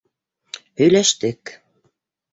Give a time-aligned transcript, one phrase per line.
[0.81, 1.55] Һөйләштек!